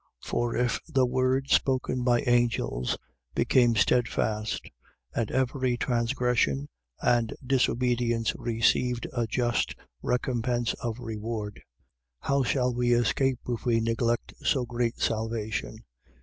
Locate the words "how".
12.29-12.41